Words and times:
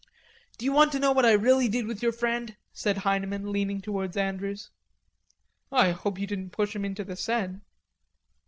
"D'you 0.57 0.71
want 0.73 0.91
to 0.93 0.99
know 0.99 1.11
what 1.11 1.27
I 1.27 1.33
really 1.33 1.69
did 1.69 1.85
with 1.85 2.01
your 2.01 2.11
friend?" 2.11 2.57
said 2.73 2.97
Heineman, 2.97 3.51
leaning 3.51 3.81
towards 3.81 4.17
Andrews. 4.17 4.71
"I 5.71 5.91
hope 5.91 6.17
you 6.17 6.25
didn't 6.25 6.49
push 6.49 6.75
him 6.75 6.83
into 6.83 7.03
the 7.03 7.15
Seine." 7.15 7.59